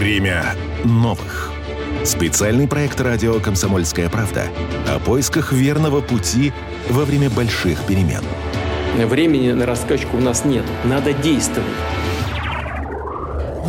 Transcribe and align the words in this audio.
Время 0.00 0.54
новых. 0.82 1.52
Специальный 2.06 2.66
проект 2.66 2.98
радио 3.02 3.38
«Комсомольская 3.38 4.08
правда» 4.08 4.44
о 4.88 4.98
поисках 4.98 5.52
верного 5.52 6.00
пути 6.00 6.54
во 6.88 7.04
время 7.04 7.28
больших 7.28 7.82
перемен. 7.82 8.22
Времени 8.96 9.52
на 9.52 9.66
раскачку 9.66 10.16
у 10.16 10.20
нас 10.20 10.46
нет. 10.46 10.64
Надо 10.84 11.12
действовать. 11.12 11.68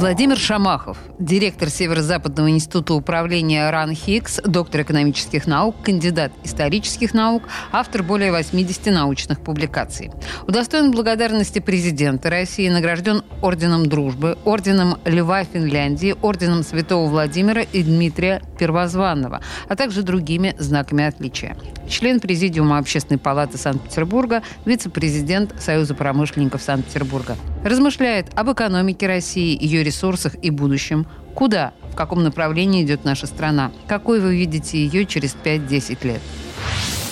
Владимир 0.02 0.36
Шамахов, 0.36 0.98
директор 1.20 1.70
Северо-Западного 1.70 2.50
института 2.50 2.96
управления 2.96 3.70
РАН 3.70 3.94
ХИКС, 3.94 4.42
доктор 4.44 4.82
экономических 4.82 5.46
наук, 5.46 5.76
кандидат 5.84 6.32
исторических 6.44 7.14
наук, 7.14 7.44
автор 7.72 8.02
более 8.02 8.32
80 8.32 8.88
научных 8.88 9.42
публикаций. 9.42 10.10
Удостоен 10.48 10.90
благодарности 10.90 11.60
президента 11.60 12.32
России, 12.32 12.68
награжден 12.68 13.22
Орденом 13.44 13.86
Дружбы, 13.86 14.40
Орденом 14.44 14.98
Льва 15.06 15.44
Финляндии, 15.44 16.16
Орденом 16.24 16.64
Святого 16.64 17.08
Владимира 17.08 17.62
и 17.62 17.84
Дмитрия 17.84 18.42
Первозванного, 18.58 19.42
а 19.70 19.76
также 19.76 20.02
другими 20.02 20.56
знаками 20.58 21.04
отличия. 21.04 21.56
Член 21.92 22.22
Президиума 22.22 22.78
Общественной 22.78 23.20
палаты 23.20 23.58
Санкт-Петербурга, 23.58 24.44
вице-президент 24.66 25.54
Союза 25.62 25.94
промышленников 25.94 26.62
Санкт-Петербурга. 26.62 27.36
Размышляет 27.66 28.28
об 28.34 28.52
экономике 28.52 29.08
России, 29.08 29.62
ее 29.62 29.84
ресурсах 29.84 30.36
и 30.42 30.50
будущем. 30.52 31.06
Куда, 31.36 31.74
в 31.92 31.96
каком 31.96 32.24
направлении 32.24 32.82
идет 32.84 33.04
наша 33.04 33.28
страна? 33.28 33.72
Какой 33.88 34.22
вы 34.22 34.38
видите 34.38 34.82
ее 34.84 35.06
через 35.06 35.36
5-10 35.44 36.08
лет? 36.08 36.22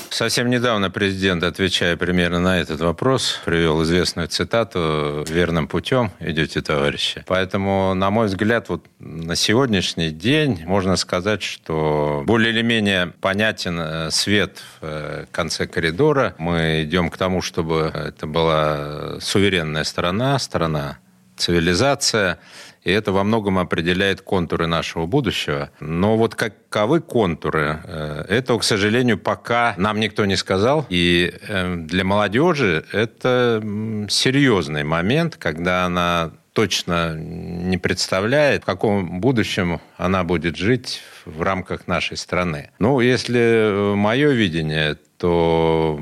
Совсем 0.09 0.49
недавно 0.49 0.89
президент, 0.89 1.43
отвечая 1.43 1.95
примерно 1.95 2.39
на 2.39 2.59
этот 2.59 2.81
вопрос, 2.81 3.39
привел 3.45 3.83
известную 3.83 4.27
цитату 4.27 5.23
«Верным 5.29 5.67
путем 5.67 6.11
идете, 6.19 6.61
товарищи». 6.61 7.23
Поэтому, 7.27 7.93
на 7.93 8.09
мой 8.09 8.25
взгляд, 8.25 8.69
вот 8.69 8.85
на 8.99 9.35
сегодняшний 9.35 10.09
день 10.09 10.63
можно 10.65 10.95
сказать, 10.95 11.43
что 11.43 12.23
более 12.25 12.51
или 12.51 12.63
менее 12.63 13.13
понятен 13.21 13.79
э, 13.79 14.11
свет 14.11 14.63
в 14.81 14.85
э, 14.85 15.25
конце 15.31 15.67
коридора. 15.67 16.33
Мы 16.39 16.83
идем 16.83 17.11
к 17.11 17.17
тому, 17.17 17.41
чтобы 17.43 17.91
это 17.93 18.25
была 18.25 19.19
суверенная 19.21 19.83
страна, 19.83 20.39
страна 20.39 20.97
цивилизация, 21.39 22.39
и 22.89 22.91
это 22.91 23.11
во 23.11 23.23
многом 23.23 23.59
определяет 23.59 24.21
контуры 24.21 24.65
нашего 24.67 25.05
будущего. 25.05 25.69
Но 25.79 26.17
вот 26.17 26.35
каковы 26.35 27.01
контуры, 27.01 27.79
э, 27.83 28.25
этого, 28.29 28.59
к 28.59 28.63
сожалению, 28.63 29.17
пока 29.17 29.75
нам 29.77 29.99
никто 29.99 30.25
не 30.25 30.35
сказал. 30.35 30.85
И 30.89 31.31
э, 31.47 31.75
для 31.75 32.03
молодежи 32.03 32.83
это 32.91 33.61
серьезный 34.09 34.83
момент, 34.83 35.35
когда 35.37 35.85
она 35.85 36.31
точно 36.53 37.15
не 37.15 37.77
представляет, 37.77 38.63
в 38.63 38.65
каком 38.65 39.21
будущем 39.21 39.79
она 39.97 40.23
будет 40.23 40.57
жить 40.57 41.01
в 41.25 41.41
рамках 41.43 41.87
нашей 41.87 42.17
страны. 42.17 42.71
Ну, 42.79 42.99
если 42.99 43.39
э, 43.39 43.95
мое 43.95 44.31
видение, 44.31 44.97
то 45.17 45.97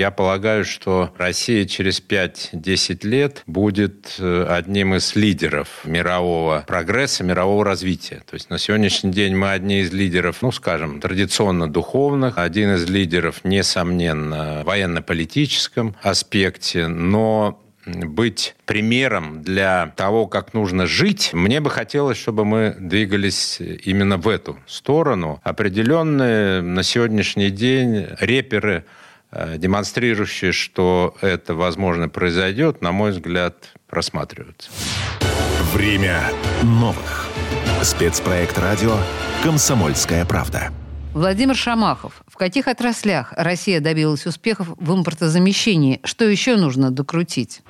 я 0.00 0.10
полагаю, 0.10 0.64
что 0.64 1.12
Россия 1.18 1.66
через 1.66 2.02
5-10 2.02 3.06
лет 3.06 3.42
будет 3.46 4.16
э, 4.18 4.46
одним 4.48 4.94
из 4.94 5.14
лидеров 5.14 5.82
мирового 5.84 6.64
прогресса, 6.66 7.22
мирового 7.22 7.66
развития. 7.66 8.22
То 8.28 8.32
есть 8.32 8.48
на 8.48 8.58
сегодняшний 8.58 9.12
день 9.12 9.36
мы 9.36 9.50
одни 9.50 9.80
из 9.80 9.92
лидеров, 9.92 10.38
ну, 10.40 10.52
скажем, 10.52 11.02
традиционно 11.02 11.70
духовных, 11.70 12.38
один 12.38 12.76
из 12.76 12.88
лидеров, 12.88 13.44
несомненно, 13.44 14.62
в 14.62 14.68
военно-политическом 14.68 15.94
аспекте, 16.02 16.86
но 16.88 17.60
быть 17.84 18.54
примером 18.64 19.42
для 19.42 19.92
того, 19.96 20.26
как 20.26 20.54
нужно 20.54 20.86
жить, 20.86 21.30
мне 21.34 21.60
бы 21.60 21.68
хотелось, 21.68 22.16
чтобы 22.16 22.46
мы 22.46 22.74
двигались 22.78 23.60
именно 23.60 24.16
в 24.16 24.28
эту 24.28 24.58
сторону. 24.66 25.40
Определенные 25.42 26.62
на 26.62 26.82
сегодняшний 26.82 27.50
день 27.50 28.06
реперы, 28.18 28.84
демонстрирующие, 29.32 30.52
что 30.52 31.14
это, 31.20 31.54
возможно, 31.54 32.08
произойдет, 32.08 32.82
на 32.82 32.92
мой 32.92 33.12
взгляд, 33.12 33.72
просматриваются. 33.86 34.70
Время 35.72 36.20
новых. 36.62 37.28
Спецпроект 37.82 38.58
радио 38.58 38.96
«Комсомольская 39.42 40.24
правда». 40.24 40.72
Владимир 41.14 41.56
Шамахов. 41.56 42.22
В 42.28 42.36
каких 42.36 42.68
отраслях 42.68 43.32
Россия 43.36 43.80
добилась 43.80 44.26
успехов 44.26 44.68
в 44.76 44.94
импортозамещении? 44.94 46.00
Что 46.04 46.24
еще 46.24 46.56
нужно 46.56 46.90
докрутить? 46.90 47.62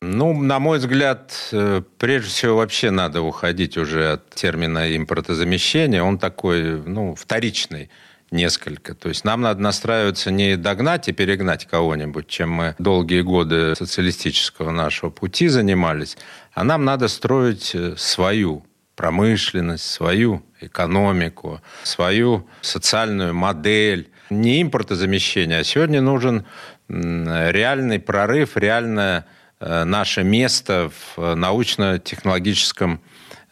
Ну, 0.00 0.38
на 0.40 0.58
мой 0.58 0.78
взгляд, 0.78 1.32
э, 1.50 1.82
прежде 1.98 2.28
всего 2.28 2.56
вообще 2.58 2.90
надо 2.90 3.22
уходить 3.22 3.76
уже 3.76 4.12
от 4.12 4.30
термина 4.30 4.94
импортозамещения. 4.96 6.02
Он 6.02 6.18
такой, 6.18 6.82
ну, 6.82 7.14
вторичный 7.14 7.90
несколько. 8.30 8.94
То 8.94 9.08
есть 9.08 9.24
нам 9.24 9.40
надо 9.40 9.60
настраиваться 9.60 10.30
не 10.30 10.56
догнать 10.56 11.08
и 11.08 11.12
перегнать 11.12 11.66
кого-нибудь, 11.66 12.28
чем 12.28 12.50
мы 12.50 12.74
долгие 12.78 13.22
годы 13.22 13.74
социалистического 13.74 14.70
нашего 14.70 15.10
пути 15.10 15.48
занимались, 15.48 16.16
а 16.54 16.64
нам 16.64 16.84
надо 16.84 17.08
строить 17.08 17.74
э, 17.74 17.94
свою 17.96 18.64
промышленность, 18.96 19.84
свою 19.84 20.42
экономику, 20.60 21.60
свою 21.84 22.48
социальную 22.60 23.32
модель. 23.32 24.10
Не 24.28 24.60
импортозамещение, 24.60 25.60
а 25.60 25.64
сегодня 25.64 26.02
нужен 26.02 26.44
реальный 26.88 27.98
прорыв, 27.98 28.56
реальное 28.56 29.26
э, 29.60 29.84
наше 29.84 30.22
место 30.22 30.90
в 31.16 31.34
научно-технологическом 31.34 33.00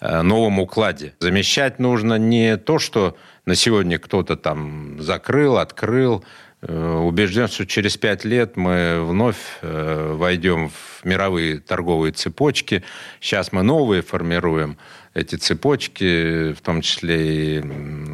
э, 0.00 0.22
новом 0.22 0.58
укладе. 0.58 1.14
Замещать 1.20 1.78
нужно 1.78 2.14
не 2.14 2.56
то, 2.56 2.78
что 2.78 3.16
на 3.46 3.54
сегодня 3.54 3.98
кто-то 3.98 4.36
там 4.36 5.00
закрыл, 5.00 5.58
открыл, 5.58 6.24
Э, 6.62 6.96
убежден, 6.96 7.48
что 7.48 7.66
через 7.66 7.96
пять 7.96 8.24
лет 8.24 8.56
мы 8.56 9.04
вновь 9.04 9.36
э, 9.60 10.14
войдем 10.16 10.70
в 10.70 11.04
мировые 11.04 11.60
торговые 11.60 12.12
цепочки. 12.12 12.82
Сейчас 13.20 13.52
мы 13.52 13.62
новые 13.62 14.02
формируем 14.02 14.78
эти 15.12 15.36
цепочки, 15.36 16.52
в 16.52 16.60
том 16.62 16.80
числе 16.80 17.58
и 17.58 17.64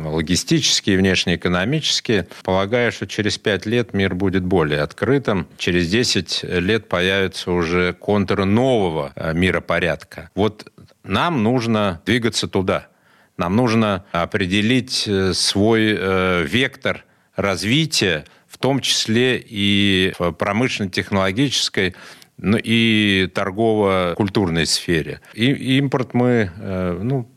логистические, 0.05 0.97
и 0.97 0.99
внешнеэкономические. 0.99 2.29
Полагаю, 2.43 2.93
что 2.93 3.07
через 3.07 3.39
пять 3.39 3.65
лет 3.65 3.95
мир 3.95 4.15
будет 4.15 4.45
более 4.45 4.81
открытым. 4.81 5.47
Через 5.57 5.89
10 5.89 6.43
лет 6.43 6.89
появится 6.89 7.53
уже 7.53 7.93
контур 7.95 8.45
нового 8.45 9.13
э, 9.15 9.33
миропорядка. 9.35 10.31
Вот 10.35 10.71
нам 11.05 11.43
нужно 11.43 12.03
двигаться 12.05 12.49
туда. 12.49 12.89
Нам 13.37 13.57
нужно 13.57 14.05
определить 14.13 15.09
свой 15.33 15.97
э, 15.99 16.45
вектор 16.47 17.05
развития 17.35 18.25
в 18.47 18.59
том 18.59 18.81
числе 18.81 19.43
и 19.45 20.13
в 20.19 20.33
промышленно-технологической 20.33 21.95
ну, 22.37 22.59
и 22.63 23.31
торгово-культурной 23.35 24.67
сфере. 24.67 25.21
И 25.33 25.79
импорт 25.79 26.13
мы 26.13 26.51
э, 26.55 27.01
ну, 27.03 27.29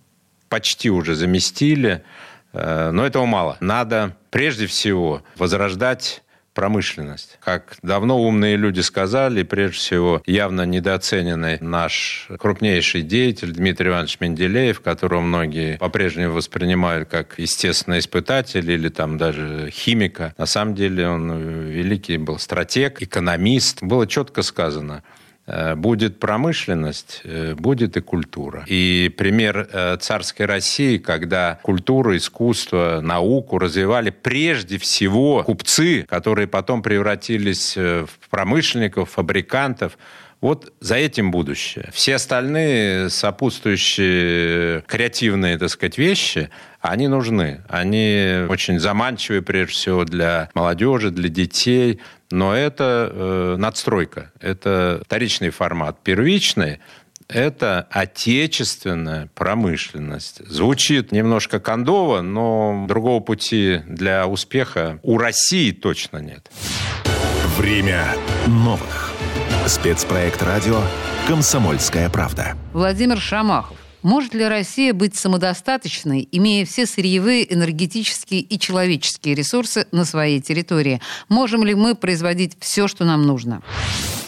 почти 0.50 0.90
уже 0.90 1.16
заместили, 1.16 2.04
э, 2.52 2.92
но 2.92 3.06
этого 3.06 3.26
мало. 3.26 3.56
Надо 3.62 4.18
прежде 4.30 4.68
всего 4.68 5.24
возрождать 5.38 6.22
промышленность. 6.56 7.38
Как 7.44 7.78
давно 7.84 8.20
умные 8.20 8.56
люди 8.56 8.80
сказали, 8.80 9.44
прежде 9.44 9.78
всего 9.78 10.24
явно 10.26 10.66
недооцененный 10.66 11.60
наш 11.62 12.28
крупнейший 12.40 13.04
деятель 13.04 13.52
Дмитрий 13.52 13.90
Иванович 13.90 14.18
Менделеев, 14.20 14.80
которого 14.82 15.22
многие 15.22 15.78
по-прежнему 15.78 16.34
воспринимают 16.34 17.10
как 17.10 17.38
естественный 17.38 18.00
испытатель 18.00 18.72
или 18.72 18.90
там 18.90 19.18
даже 19.20 19.70
химика. 19.70 20.34
На 20.38 20.48
самом 20.48 20.74
деле 20.74 21.08
он 21.08 21.68
великий 21.68 22.18
был 22.18 22.40
стратег, 22.40 23.02
экономист. 23.02 23.84
Было 23.84 24.08
четко 24.08 24.42
сказано, 24.42 25.04
Э, 25.06 25.25
будет 25.76 26.20
промышленность, 26.20 27.22
э, 27.24 27.54
будет 27.56 27.98
и 27.98 28.02
культура. 28.02 28.64
И 28.68 29.14
пример 29.16 29.68
э, 29.72 29.98
царской 29.98 30.46
России, 30.48 30.98
когда 30.98 31.60
культуру, 31.62 32.16
искусство, 32.16 33.00
науку 33.02 33.60
развивали 33.60 34.10
прежде 34.10 34.78
всего 34.80 35.44
купцы, 35.44 36.04
которые 36.10 36.48
потом 36.48 36.82
превратились 36.82 37.76
в 37.78 38.10
промышленников, 38.30 39.12
фабрикантов, 39.12 39.98
вот 40.42 40.74
за 40.80 40.96
этим 40.96 41.32
будущее. 41.32 41.90
Все 41.94 42.16
остальные 42.16 43.10
сопутствующие 43.10 44.82
креативные, 44.82 45.58
так 45.58 45.70
сказать, 45.70 45.98
вещи, 45.98 46.50
они 46.82 47.08
нужны. 47.08 47.62
Они 47.68 48.46
очень 48.48 48.80
заманчивы, 48.80 49.42
прежде 49.42 49.74
всего, 49.74 50.06
для 50.06 50.50
молодежи, 50.54 51.10
для 51.10 51.30
детей. 51.30 52.00
Но 52.32 52.56
это 52.56 53.10
э, 53.12 53.56
надстройка, 53.58 54.32
это 54.40 55.02
вторичный 55.06 55.50
формат. 55.50 56.00
Первичный 56.04 56.80
это 57.28 57.88
отечественная 57.90 59.30
промышленность. 59.34 60.46
Звучит 60.48 61.12
немножко 61.12 61.60
кондово, 61.60 62.22
но 62.22 62.86
другого 62.88 63.20
пути 63.20 63.82
для 63.88 64.28
успеха 64.28 65.00
у 65.02 65.18
России 65.18 65.72
точно 65.72 66.20
нет. 66.20 66.52
Время 67.58 68.16
новых. 68.48 69.05
Спецпроект 69.68 70.44
радио 70.44 70.80
«Комсомольская 71.28 72.08
правда». 72.12 72.56
Владимир 72.72 73.20
Шамахов 73.20 73.76
Может 74.04 74.36
ли 74.36 74.48
Россия 74.48 74.94
быть 74.94 75.16
самодостаточной, 75.16 76.30
имея 76.32 76.68
все 76.68 76.86
сырьевые, 76.86 77.52
энергетические 77.52 78.42
и 78.42 78.60
человеческие 78.60 79.34
ресурсы 79.34 79.88
на 79.92 80.06
своей 80.06 80.40
территории? 80.40 81.02
Можем 81.30 81.64
ли 81.64 81.74
мы 81.74 81.96
производить 81.96 82.56
все, 82.60 82.88
что 82.88 83.06
нам 83.06 83.24
нужно? 83.24 83.64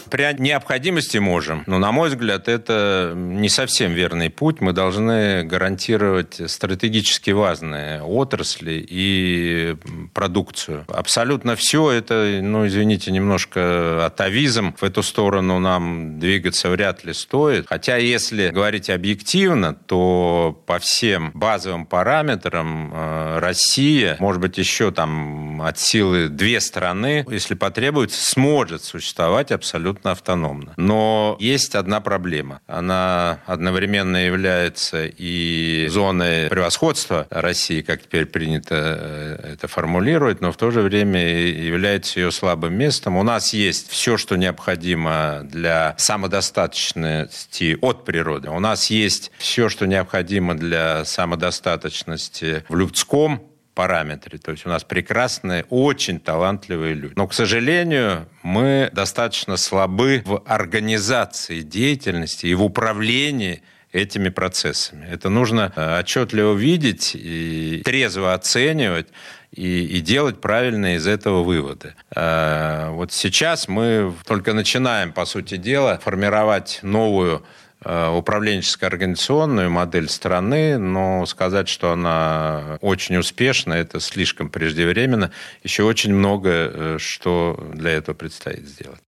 При 0.09 0.33
необходимости 0.39 1.18
можем, 1.18 1.63
но, 1.68 1.80
на 1.80 1.92
мой 1.92 2.09
взгляд, 2.09 2.48
это 2.48 3.13
не 3.15 3.50
совсем 3.50 3.94
верный 3.94 4.30
путь. 4.30 4.62
Мы 4.62 4.74
должны 4.74 5.44
гарантировать 5.44 6.42
стратегически 6.48 7.31
важные 7.31 8.01
отрасли 8.01 8.86
и 8.88 9.75
продукцию. 10.13 10.86
Абсолютно 10.88 11.56
все 11.56 11.92
это, 11.92 12.39
ну, 12.42 12.68
извините, 12.68 13.12
немножко 13.12 14.06
атовизм. 14.06 14.75
В 14.77 14.83
эту 14.83 15.04
сторону 15.04 15.59
нам 15.59 16.19
двигаться 16.19 16.69
вряд 16.69 17.03
ли 17.03 17.13
стоит. 17.13 17.65
Хотя, 17.68 17.98
если 17.98 18.50
говорить 18.50 18.89
объективно, 18.89 19.74
то 19.74 20.62
по 20.65 20.80
всем 20.80 21.31
базовым 21.33 21.86
параметрам 21.86 22.92
э, 22.94 23.39
Россия, 23.39 24.18
может 24.19 24.42
быть, 24.42 24.57
еще 24.57 24.92
там 24.92 25.62
от 25.62 25.80
силы 25.80 26.30
две 26.30 26.60
страны, 26.60 27.25
если 27.30 27.56
потребуется, 27.56 28.24
сможет 28.24 28.83
существовать 28.83 29.51
абсолютно 29.51 29.97
абсолютно 29.98 30.12
автономно. 30.12 30.74
Но 30.78 31.38
есть 31.40 31.76
одна 31.76 32.00
проблема. 32.02 32.62
Она 32.68 33.40
одновременно 33.46 34.18
является 34.18 35.06
и 35.06 35.88
зоной 35.90 36.50
превосходства 36.50 37.28
России, 37.30 37.82
как 37.82 38.04
теперь 38.04 38.26
принято 38.26 38.76
э, 38.76 39.54
это 39.54 39.68
формулировать, 39.68 40.42
но 40.42 40.52
в 40.52 40.58
то 40.58 40.72
же 40.72 40.82
время 40.82 41.20
является 41.20 42.20
ее 42.20 42.32
слабым 42.32 42.74
местом. 42.74 43.18
У 43.18 43.24
нас 43.24 43.54
есть 43.54 43.90
все, 43.90 44.18
что 44.18 44.36
необходимо 44.36 45.42
для 45.44 45.96
самодостаточности 45.98 47.78
от 47.82 48.06
природы. 48.06 48.50
У 48.50 48.60
нас 48.60 48.90
есть 48.90 49.32
все, 49.38 49.70
что 49.70 49.88
необходимо 49.88 50.56
для 50.56 51.06
самодостаточности 51.06 52.64
в 52.70 52.76
людском 52.76 53.42
параметре. 53.77 54.39
То 54.39 54.51
есть 54.51 54.65
у 54.65 54.69
нас 54.69 54.83
прекрасные, 54.83 55.63
очень 55.69 56.19
талантливые 56.19 56.95
люди. 56.95 57.13
Но, 57.15 57.27
к 57.27 57.33
сожалению, 57.35 58.27
мы 58.41 58.89
достаточно 58.91 59.56
слабы 59.56 60.24
в 60.25 60.41
организации 60.47 61.62
деятельности 61.62 62.47
и 62.47 62.56
в 62.56 62.63
управлении 62.63 63.62
этими 63.91 64.29
процессами. 64.29 65.06
Это 65.12 65.29
нужно 65.29 65.71
э, 65.75 66.00
отчетливо 66.00 66.56
видеть 66.56 67.12
и 67.13 67.83
трезво 67.85 68.33
оценивать 68.33 69.09
и, 69.51 69.85
и 69.85 70.00
делать 70.01 70.41
правильные 70.41 70.95
из 70.95 71.06
этого 71.06 71.44
выводы. 71.44 71.94
Э, 72.15 72.89
вот 72.89 73.12
сейчас 73.12 73.68
мы 73.68 74.12
только 74.25 74.53
начинаем, 74.53 75.13
по 75.13 75.25
сути 75.25 75.56
дела, 75.57 76.00
формировать 76.03 76.79
новую 76.81 77.44
управленческо-организационную 77.83 79.69
модель 79.69 80.09
страны, 80.09 80.77
но 80.77 81.25
сказать, 81.25 81.69
что 81.69 81.91
она 81.91 82.77
очень 82.81 83.18
успешна, 83.18 83.74
это 83.74 84.00
слишком 84.00 84.50
преждевременно. 84.50 85.31
Еще 85.63 85.83
очень 85.83 86.13
много, 86.13 86.50
э, 86.50 86.97
что 87.00 87.69
для 87.74 87.91
этого 87.91 88.15
предстоит 88.15 88.68
сделать. 88.68 89.01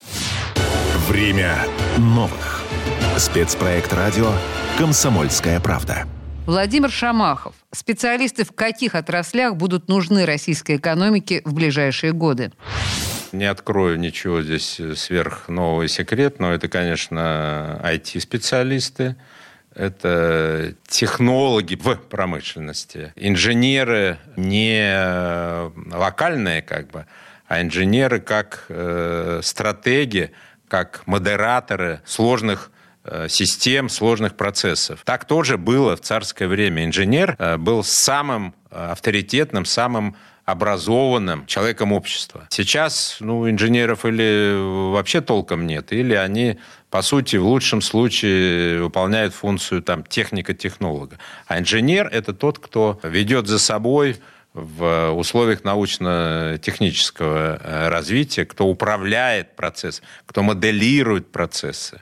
Время 1.07 1.65
новых. 1.97 2.63
Спецпроект 3.17 3.91
радио 3.93 4.31
«Комсомольская 4.77 5.59
правда». 5.59 6.05
Владимир 6.49 6.89
Шамахов. 6.89 7.53
Специалисты 7.71 8.43
в 8.43 8.53
каких 8.53 8.95
отраслях 8.95 9.55
будут 9.55 9.87
нужны 9.87 10.25
российской 10.25 10.77
экономике 10.77 11.43
в 11.45 11.53
ближайшие 11.53 12.11
годы? 12.11 12.51
Не 13.31 13.45
открою 13.45 13.99
ничего 13.99 14.41
здесь 14.41 14.81
сверх 14.95 15.47
нового 15.47 15.83
и 15.83 15.87
секретного. 15.87 16.53
Это, 16.53 16.67
конечно, 16.67 17.79
IT-специалисты, 17.83 19.15
это 19.75 20.73
технологи 20.87 21.75
в 21.75 21.95
промышленности, 22.09 23.13
инженеры 23.15 24.17
не 24.35 24.91
локальные, 25.95 26.63
как 26.63 26.89
бы, 26.89 27.05
а 27.47 27.61
инженеры 27.61 28.19
как 28.21 28.65
э, 28.69 29.41
стратеги, 29.43 30.31
как 30.67 31.03
модераторы 31.05 32.01
сложных 32.07 32.71
э, 32.73 32.78
систем, 33.29 33.89
сложных 33.89 34.35
процессов. 34.35 35.01
Так 35.03 35.25
тоже 35.25 35.57
было 35.57 35.95
в 35.95 36.01
царское 36.01 36.47
время. 36.47 36.85
Инженер 36.85 37.35
э, 37.37 37.57
был 37.57 37.83
самым 37.83 38.53
авторитетным, 38.71 39.65
самым 39.65 40.15
образованным 40.45 41.45
человеком 41.45 41.91
общества. 41.91 42.47
Сейчас 42.49 43.17
ну, 43.19 43.49
инженеров 43.49 44.05
или 44.05 44.91
вообще 44.91 45.21
толком 45.21 45.67
нет, 45.67 45.91
или 45.91 46.13
они, 46.13 46.57
по 46.89 47.01
сути, 47.01 47.35
в 47.35 47.45
лучшем 47.45 47.81
случае 47.81 48.81
выполняют 48.81 49.33
функцию 49.33 49.81
там, 49.81 50.03
техника-технолога. 50.03 51.17
А 51.47 51.59
инженер– 51.59 52.07
это 52.11 52.33
тот, 52.33 52.59
кто 52.59 52.99
ведет 53.03 53.47
за 53.47 53.59
собой 53.59 54.17
в 54.53 55.11
условиях 55.11 55.63
научно-технического 55.63 57.59
э, 57.61 57.89
развития, 57.89 58.45
кто 58.45 58.65
управляет 58.65 59.55
процессом, 59.55 60.03
кто 60.25 60.41
моделирует 60.41 61.31
процессы. 61.31 62.01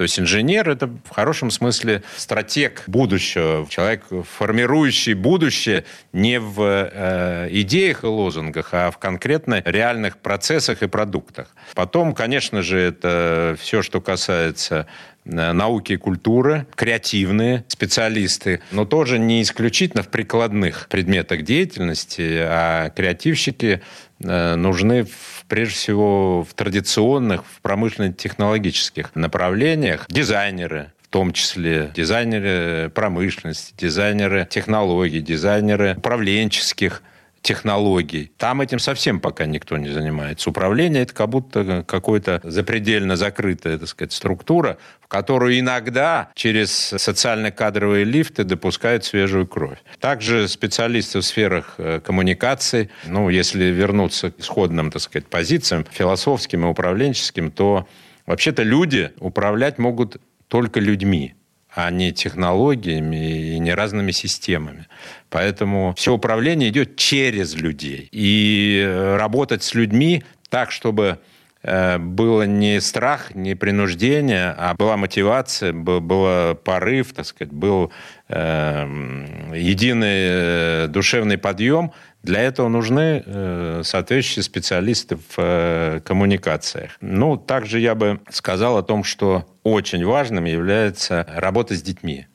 То 0.00 0.04
есть 0.04 0.18
инженер– 0.18 0.70
это 0.70 0.86
в 0.86 1.10
хорошем 1.10 1.50
смысле 1.50 2.02
стратег 2.16 2.84
будущего, 2.86 3.66
человек, 3.68 4.04
формирующий 4.38 5.12
будущее 5.12 5.84
не 6.14 6.40
в 6.40 6.62
э, 6.62 7.48
идеях 7.50 8.02
и 8.02 8.06
лозунгах, 8.06 8.70
а 8.72 8.90
в 8.92 8.96
конкретно 8.96 9.62
реальных 9.62 10.16
процессах 10.16 10.82
и 10.82 10.86
продуктах. 10.86 11.54
Потом, 11.74 12.14
конечно 12.14 12.62
же, 12.62 12.78
это 12.78 13.58
все, 13.60 13.82
что 13.82 14.00
касается 14.00 14.86
науки 15.30 15.94
и 15.94 15.96
культуры, 15.96 16.66
креативные 16.74 17.64
специалисты, 17.68 18.60
но 18.72 18.84
тоже 18.84 19.18
не 19.18 19.42
исключительно 19.42 20.02
в 20.02 20.08
прикладных 20.08 20.88
предметах 20.88 21.42
деятельности, 21.42 22.38
а 22.40 22.90
креативщики 22.90 23.80
э, 24.22 24.54
нужны 24.56 25.06
прежде 25.48 25.74
всего 25.74 26.44
в 26.44 26.54
традиционных, 26.54 27.44
в 27.44 27.60
промышленно-технологических 27.60 29.10
направлениях. 29.14 30.06
Дизайнеры, 30.08 30.92
в 31.02 31.08
том 31.08 31.32
числе 31.32 31.90
дизайнеры 31.94 32.90
промышленности, 32.90 33.74
дизайнеры 33.76 34.46
технологий, 34.48 35.20
дизайнеры 35.20 35.94
управленческих 35.96 37.02
технологий. 37.42 38.32
Там 38.36 38.60
этим 38.60 38.78
совсем 38.78 39.18
пока 39.20 39.46
никто 39.46 39.78
не 39.78 39.88
занимается. 39.88 40.50
Управление– 40.50 41.02
это 41.04 41.14
как 41.14 41.30
будто 41.30 41.84
какая-то 41.86 42.40
запредельно 42.44 43.16
закрытая, 43.16 43.78
так 43.78 43.88
сказать, 43.88 44.12
структура, 44.12 44.78
в 45.00 45.08
которую 45.08 45.58
иногда 45.58 46.30
через 46.34 46.70
социально-кадровые 46.70 48.04
лифты 48.04 48.44
допускают 48.44 49.04
свежую 49.04 49.46
кровь. 49.46 49.78
Также 50.00 50.48
специалисты 50.48 51.20
в 51.20 51.24
сферах 51.24 51.74
э, 51.78 52.00
коммуникаций, 52.04 52.90
ну, 53.06 53.30
если 53.30 53.64
вернуться 53.64 54.30
к 54.30 54.40
исходным, 54.40 54.90
так 54.90 55.00
сказать, 55.02 55.26
позициям, 55.26 55.86
философским 55.90 56.64
и 56.66 56.68
управленческим, 56.68 57.50
то 57.50 57.88
вообще-то 58.26 58.62
люди 58.62 59.12
управлять 59.18 59.78
могут 59.78 60.18
только 60.48 60.80
людьми 60.80 61.34
а 61.74 61.90
не 61.90 62.12
технологиями 62.12 63.54
и 63.54 63.58
не 63.58 63.74
разными 63.74 64.12
системами. 64.12 64.86
Поэтому 65.28 65.94
все 65.96 66.12
управление 66.12 66.70
идет 66.70 66.96
через 66.96 67.54
людей. 67.54 68.08
И 68.12 68.82
э, 68.84 69.16
работать 69.16 69.62
с 69.62 69.74
людьми 69.74 70.24
так, 70.48 70.72
чтобы 70.72 71.18
э, 71.62 71.98
было 71.98 72.42
не 72.42 72.80
страх, 72.80 73.34
не 73.34 73.54
принуждение, 73.54 74.54
а 74.58 74.74
была 74.74 74.96
мотивация, 74.96 75.72
был, 75.72 76.00
был 76.00 76.54
порыв, 76.56 77.12
так 77.12 77.26
сказать, 77.26 77.52
был 77.52 77.92
э, 78.28 79.54
единый 79.54 80.84
э, 80.84 80.86
душевный 80.88 81.38
подъем– 81.38 81.92
для 82.22 82.42
этого 82.42 82.68
нужны 82.68 83.22
э, 83.24 83.82
соответствующие 83.84 84.42
специалисты 84.42 85.16
в 85.16 85.38
э, 85.38 86.00
коммуникациях. 86.04 86.96
Ну, 87.00 87.36
также 87.36 87.80
я 87.80 87.94
бы 87.94 88.20
сказал 88.28 88.76
о 88.76 88.82
том, 88.82 89.04
что 89.04 89.46
очень 89.62 90.04
важным 90.04 90.44
является 90.44 91.26
работа 91.34 91.74
с 91.74 91.82
детьми. 91.82 92.26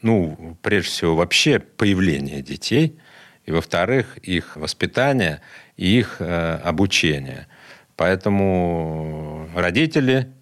Ну, 0.00 0.56
прежде 0.62 0.90
всего, 0.90 1.16
вообще 1.16 1.58
появление 1.58 2.42
детей, 2.42 2.98
и, 3.44 3.52
во-вторых, 3.52 4.16
их 4.18 4.56
воспитание 4.56 5.42
и 5.76 5.98
их 5.98 6.16
э, 6.20 6.60
обучение. 6.64 7.46
Поэтому 7.96 9.48
родители 9.54 10.32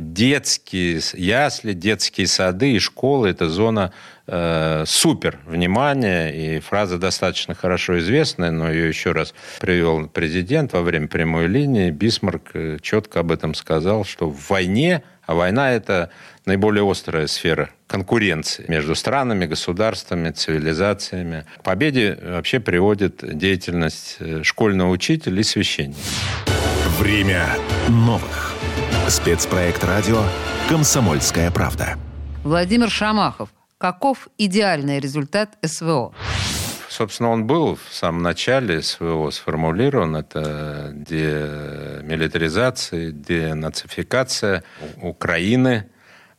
детские 0.00 1.00
ясли, 1.14 1.74
детские 1.74 2.26
сады 2.26 2.72
и 2.72 2.78
школы– 2.78 3.28
это 3.30 3.50
зона 3.50 3.92
э, 4.26 4.84
супер 4.86 5.38
внимания. 5.44 6.30
И 6.30 6.60
фраза 6.60 6.96
достаточно 6.98 7.54
хорошо 7.54 7.98
известная, 7.98 8.50
но 8.50 8.70
ее 8.70 8.88
еще 8.88 9.12
раз 9.12 9.34
привел 9.60 10.08
президент 10.08 10.72
во 10.72 10.82
время 10.82 11.06
прямой 11.06 11.48
линии. 11.48 11.90
Бисмарк 11.90 12.50
э, 12.54 12.78
четко 12.80 13.20
об 13.20 13.30
этом 13.30 13.54
сказал, 13.54 14.04
что 14.04 14.30
в 14.30 14.48
войне, 14.48 15.02
а 15.26 15.34
война– 15.34 15.70
это 15.72 16.10
наиболее 16.46 16.90
острая 16.90 17.26
сфера 17.26 17.68
конкуренции 17.86 18.64
между 18.68 18.94
странами, 18.94 19.44
государствами, 19.44 20.30
цивилизациями. 20.30 21.44
К 21.58 21.62
победе 21.62 22.18
вообще 22.22 22.58
приводит 22.58 23.22
деятельность 23.36 24.16
э, 24.20 24.42
школьного 24.44 24.90
учителя 24.90 25.40
и 25.40 25.42
священника. 25.44 26.00
Время 26.98 27.50
новых. 27.88 28.49
Спецпроект 29.08 29.82
радио 29.84 30.22
«Комсомольская 30.68 31.50
правда». 31.50 31.96
Владимир 32.44 32.88
Шамахов. 32.88 33.48
Каков 33.78 34.28
идеальный 34.38 35.00
результат 35.00 35.58
СВО? 35.64 36.12
Собственно, 36.88 37.30
он 37.30 37.46
был 37.46 37.76
в 37.76 37.92
самом 37.92 38.22
начале 38.22 38.82
СВО 38.82 39.30
сформулирован. 39.30 40.16
Это 40.16 40.92
демилитаризация, 40.92 43.10
денацификация 43.10 44.62
Украины. 45.00 45.88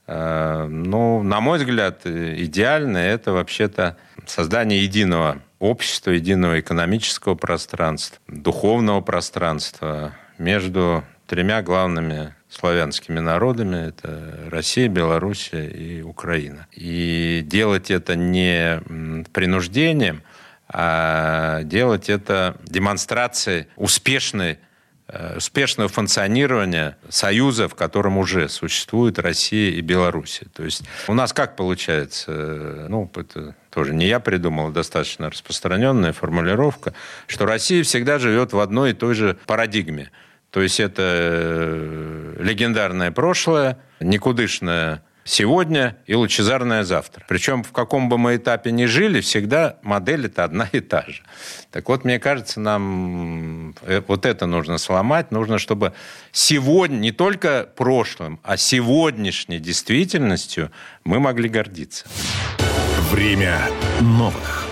Э, 0.08 0.68
ну, 0.70 1.24
на 1.24 1.42
мой 1.42 1.58
взгляд, 1.58 2.06
идеально 2.06 2.98
это 2.98 3.32
вообще-то 3.32 3.98
создание 4.28 4.84
единого 4.84 5.40
общества, 5.60 6.12
единого 6.12 6.60
экономического 6.60 7.36
пространства, 7.36 8.20
духовного 8.28 9.02
пространства 9.02 10.14
между 10.38 11.04
тремя 11.32 11.62
главными 11.62 12.36
славянскими 12.50 13.22
народами. 13.22 13.88
Это 13.88 14.50
Россия, 14.52 14.90
Белоруссия 14.90 15.66
и 15.66 16.02
Украина. 16.02 16.68
И 16.74 17.42
делать 17.46 17.90
это 17.90 18.18
не 18.18 18.82
принуждением, 19.32 20.24
а 20.68 21.64
делать 21.64 22.10
это 22.10 22.58
демонстрацией 22.66 23.68
успешной 23.78 24.60
э, 25.08 25.38
успешного 25.38 25.88
функционирования 25.88 26.98
союза, 27.08 27.70
в 27.70 27.76
котором 27.76 28.18
уже 28.18 28.50
существуют 28.50 29.18
Россия 29.18 29.72
и 29.72 29.80
Белоруссия. 29.80 30.48
То 30.54 30.66
есть 30.66 30.84
у 31.08 31.14
нас 31.14 31.32
как 31.32 31.56
получается, 31.56 32.88
ну, 32.90 33.10
это 33.16 33.56
тоже 33.70 33.94
не 33.94 34.08
я 34.08 34.20
придумал, 34.20 34.68
а 34.68 34.72
достаточно 34.72 35.30
распространенная 35.30 36.12
формулировка, 36.12 36.94
что 37.28 37.46
Россия 37.46 37.86
всегда 37.86 38.20
живет 38.20 38.52
в 38.52 38.60
одной 38.60 38.92
и 38.92 38.94
той 38.94 39.14
же 39.16 39.38
парадигме. 39.46 40.12
То 40.51 40.62
есть 40.62 40.79
это 40.79 41.01
э, 41.03 42.36
легендарное 42.39 43.12
прошлое, 43.12 43.79
никудышное 44.00 45.01
сегодня 45.24 45.98
и 46.05 46.13
лучезарное 46.13 46.84
завтра. 46.84 47.24
Причем 47.27 47.63
в 47.63 47.72
каком 47.72 48.10
бы 48.10 48.17
мы 48.17 48.36
этапе 48.36 48.72
ни 48.72 48.86
жили, 48.86 49.22
всегда 49.22 49.77
модель 49.81 50.25
это 50.25 50.43
одна 50.43 50.67
и 50.72 50.81
та 50.81 51.05
же. 51.08 51.22
Так 51.72 51.88
вот, 51.89 52.03
мне 52.03 52.20
кажется, 52.20 52.60
нам 52.60 53.75
э, 53.81 54.01
вот 54.08 54.25
это 54.25 54.46
нужно 54.46 54.77
сломать. 54.77 55.31
Нужно, 55.31 55.58
чтобы 55.58 55.93
сегодня, 56.31 56.98
не 56.98 57.12
только 57.12 57.70
прошлым, 57.75 58.39
а 58.43 58.58
сегодняшней 58.58 59.60
действительностью 59.60 60.72
мы 61.03 61.20
могли 61.20 61.48
гордиться. 61.48 62.05
Время 63.10 63.62
новых. 64.01 64.65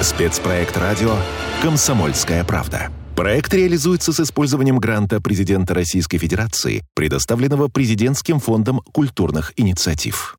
Спецпроект 0.00 0.76
радио 0.76 1.16
«Комсомольская 1.62 2.44
правда». 2.44 2.90
Проект 3.16 3.52
реализуется 3.52 4.12
с 4.12 4.20
использованием 4.20 4.78
гранта 4.78 5.20
президента 5.20 5.74
Российской 5.74 6.16
Федерации, 6.16 6.82
предоставленного 6.94 7.68
Президентским 7.68 8.40
фондом 8.40 8.80
культурных 8.80 9.52
инициатив. 9.56 10.38